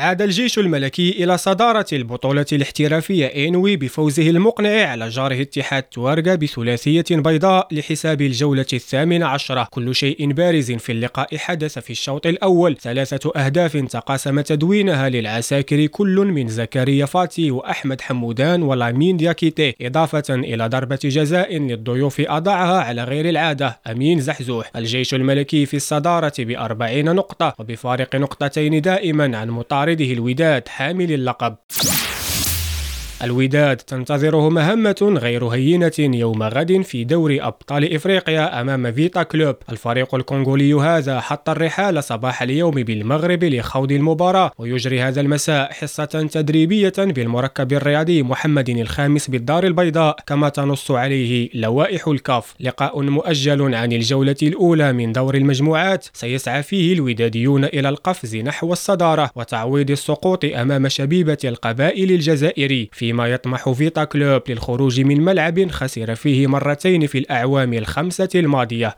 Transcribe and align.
عاد 0.00 0.22
الجيش 0.22 0.58
الملكي 0.58 1.24
إلى 1.24 1.38
صدارة 1.38 1.86
البطولة 1.92 2.46
الاحترافية 2.52 3.26
إنوي 3.26 3.76
بفوزه 3.76 4.30
المقنع 4.30 4.86
على 4.86 5.08
جاره 5.08 5.42
اتحاد 5.42 5.82
توارغا 5.82 6.34
بثلاثية 6.34 7.04
بيضاء 7.10 7.68
لحساب 7.72 8.20
الجولة 8.22 8.66
الثامنة 8.72 9.26
عشرة. 9.26 9.68
كل 9.70 9.94
شيء 9.94 10.32
بارز 10.32 10.72
في 10.72 10.92
اللقاء 10.92 11.36
حدث 11.36 11.78
في 11.78 11.90
الشوط 11.90 12.26
الأول. 12.26 12.76
ثلاثة 12.76 13.32
أهداف 13.36 13.76
تقاسم 13.76 14.40
تدوينها 14.40 15.08
للعساكر 15.08 15.86
كل 15.86 16.16
من 16.16 16.48
زكريا 16.48 17.06
فاتي 17.06 17.50
وأحمد 17.50 18.00
حمودان 18.00 18.62
ولامين 18.62 19.16
دياكيتي 19.16 19.74
إضافة 19.80 20.34
إلى 20.34 20.68
ضربة 20.68 20.98
جزاء 21.04 21.56
للضيوف 21.56 22.20
أضعها 22.20 22.80
على 22.80 23.04
غير 23.04 23.28
العادة. 23.28 23.78
أمين 23.90 24.20
زحزوح. 24.20 24.70
الجيش 24.76 25.14
الملكي 25.14 25.66
في 25.66 25.76
الصدارة 25.76 26.32
بأربعين 26.38 27.14
نقطة 27.14 27.54
وبفارق 27.58 28.16
نقطتين 28.16 28.80
دائما 28.80 29.38
عن 29.38 29.50
مطارد 29.50 29.89
معارضه 29.90 30.12
الوداد 30.12 30.68
حامل 30.68 31.12
اللقب. 31.12 31.56
الوداد 33.22 33.76
تنتظره 33.76 34.48
مهمة 34.48 35.18
غير 35.20 35.44
هينة 35.44 35.92
يوم 35.98 36.42
غد 36.42 36.82
في 36.82 37.04
دوري 37.04 37.42
أبطال 37.42 37.94
إفريقيا 37.94 38.60
أمام 38.60 38.92
فيتا 38.92 39.22
كلوب. 39.22 39.56
الفريق 39.70 40.14
الكونغولي 40.14 40.74
هذا 40.74 41.20
حط 41.20 41.48
الرحال 41.48 42.04
صباح 42.04 42.42
اليوم 42.42 42.74
بالمغرب 42.74 43.44
لخوض 43.44 43.92
المباراة 43.92 44.52
ويجري 44.58 45.00
هذا 45.00 45.20
المساء 45.20 45.72
حصة 45.72 46.04
تدريبية 46.04 46.92
بالمركب 46.98 47.72
الرياضي 47.72 48.22
محمد 48.22 48.68
الخامس 48.68 49.30
بالدار 49.30 49.64
البيضاء 49.64 50.16
كما 50.26 50.48
تنص 50.48 50.90
عليه 50.90 51.50
لوائح 51.54 52.08
الكاف. 52.08 52.54
لقاء 52.60 53.00
مؤجل 53.00 53.74
عن 53.74 53.92
الجولة 53.92 54.36
الأولى 54.42 54.92
من 54.92 55.12
دور 55.12 55.34
المجموعات 55.34 56.06
سيسعى 56.12 56.62
فيه 56.62 56.92
الوداديون 56.92 57.64
إلى 57.64 57.88
القفز 57.88 58.36
نحو 58.36 58.72
الصدارة 58.72 59.30
وتعويض 59.34 59.90
السقوط 59.90 60.44
أمام 60.44 60.88
شبيبة 60.88 61.38
القبائل 61.44 62.10
الجزائري 62.10 62.90
في 62.92 63.09
فيما 63.10 63.26
يطمح 63.26 63.70
فيتا 63.72 64.04
كلوب 64.04 64.42
للخروج 64.48 65.00
من 65.00 65.20
ملعب 65.20 65.70
خسر 65.70 66.14
فيه 66.14 66.46
مرتين 66.46 67.06
في 67.06 67.18
الأعوام 67.18 67.72
الخمسة 67.72 68.28
الماضية. 68.34 68.96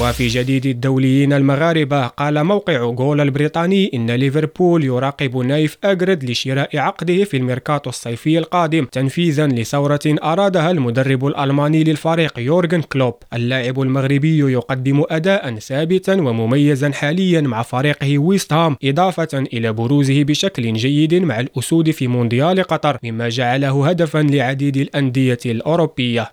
وفي 0.00 0.26
جديد 0.26 0.66
الدوليين 0.66 1.32
المغاربة 1.32 2.06
قال 2.06 2.44
موقع 2.44 2.90
جول 2.90 3.20
البريطاني 3.20 3.90
إن 3.94 4.10
ليفربول 4.10 4.84
يراقب 4.84 5.36
نايف 5.36 5.78
أجرد 5.84 6.24
لشراء 6.24 6.78
عقده 6.78 7.24
في 7.24 7.36
الميركاتو 7.36 7.90
الصيفي 7.90 8.38
القادم 8.38 8.84
تنفيذا 8.84 9.46
لثورة 9.46 10.00
أرادها 10.06 10.70
المدرب 10.70 11.26
الألماني 11.26 11.84
للفريق 11.84 12.38
يورغن 12.38 12.82
كلوب. 12.82 13.14
اللاعب 13.32 13.80
المغربي 13.80 14.38
يقدم 14.38 15.04
أداء 15.10 15.54
ثابتا 15.54 16.14
ومميزا 16.14 16.90
حاليا 16.90 17.40
مع 17.40 17.62
فريقه 17.62 18.18
ويست 18.18 18.52
هام 18.52 18.76
إضافة 18.84 19.38
إلى 19.52 19.72
بروزه 19.72 20.22
بشكل 20.22 20.72
جيد 20.72 21.14
مع 21.14 21.40
الأسود 21.40 21.90
في 21.90 22.08
مونديال 22.08 22.62
قطر 22.62 22.98
مما 23.04 23.28
جعله 23.28 23.88
هدفا 23.88 24.18
لعديد 24.18 24.76
الأندية 24.76 25.38
الأوروبية. 25.46 26.32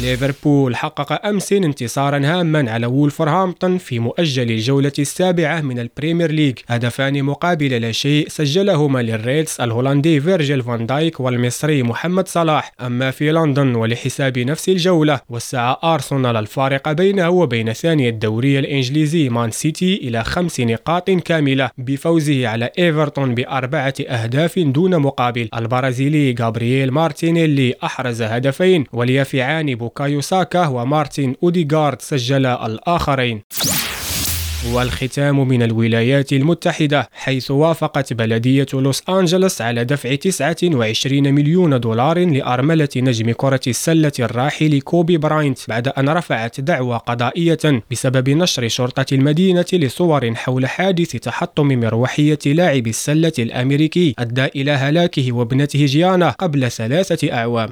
ليفربول 0.00 0.76
حقق 0.76 1.26
أمس 1.26 1.52
انتصارا 1.52 2.18
هاما 2.24 2.70
على 2.70 2.86
وولفرهامبتون 2.86 3.78
في 3.78 3.98
مؤجل 3.98 4.50
الجولة 4.50 4.92
السابعة 4.98 5.60
من 5.60 5.78
البريمير 5.78 6.32
ليج. 6.32 6.58
هدفان 6.68 7.22
مقابل 7.22 7.80
لا 7.82 7.92
شيء 7.92 8.28
سجلهما 8.28 9.02
للريدز 9.02 9.56
الهولندي 9.60 10.20
فيرجيل 10.20 10.62
فان 10.62 10.86
دايك 10.86 11.20
والمصري 11.20 11.82
محمد 11.82 12.28
صلاح. 12.28 12.72
أما 12.80 13.10
في 13.10 13.32
لندن 13.32 13.74
ولحساب 13.74 14.38
نفس 14.38 14.68
الجولة 14.68 15.20
وسع 15.30 15.76
أرسنال 15.84 16.36
الفارق 16.36 16.92
بينه 16.92 17.30
وبين 17.30 17.72
ثاني 17.72 18.08
الدوري 18.08 18.58
الإنجليزي 18.58 19.28
مان 19.28 19.50
سيتي 19.50 19.96
إلى 19.96 20.24
خمس 20.24 20.60
نقاط 20.60 21.10
كاملة 21.10 21.70
بفوزه 21.78 22.48
على 22.48 22.70
إيفرتون 22.78 23.34
بأربعة 23.34 23.94
أهداف 24.00 24.58
دون 24.58 24.96
مقابل. 24.96 25.48
البرازيلي 25.54 26.34
غابرييل 26.40 26.90
مارتينيلي 26.90 27.74
أحرز 27.84 28.22
هدفين 28.22 28.84
واليافعان 28.92 29.85
بوكايو 29.86 30.20
ساكا 30.20 30.66
ومارتن 30.66 31.34
أوديغارد 31.42 32.02
سجل 32.02 32.46
الآخرين. 32.46 33.42
والختام 34.72 35.48
من 35.48 35.62
الولايات 35.62 36.32
المتحدة 36.32 37.08
حيث 37.12 37.50
وافقت 37.50 38.12
بلدية 38.12 38.66
لوس 38.72 39.02
أنجلوس 39.08 39.62
على 39.62 39.84
دفع 39.84 40.14
29 40.14 41.34
مليون 41.34 41.80
دولار 41.80 42.18
لأرملة 42.18 42.88
نجم 42.96 43.32
كرة 43.32 43.60
السلة 43.66 44.12
الراحل 44.20 44.80
كوبي 44.80 45.16
براينت 45.16 45.58
بعد 45.68 45.88
أن 45.88 46.08
رفعت 46.08 46.60
دعوى 46.60 47.00
قضائية 47.06 47.82
بسبب 47.90 48.30
نشر 48.30 48.68
شرطة 48.68 49.06
المدينة 49.14 49.66
لصور 49.72 50.34
حول 50.34 50.66
حادث 50.66 51.10
تحطم 51.10 51.66
مروحية 51.66 52.38
لاعب 52.46 52.86
السلة 52.86 53.32
الأمريكي 53.38 54.14
أدى 54.18 54.44
إلى 54.44 54.70
هلاكه 54.70 55.32
وابنته 55.32 55.86
جيانا 55.86 56.30
قبل 56.30 56.70
ثلاثة 56.70 57.32
أعوام. 57.32 57.70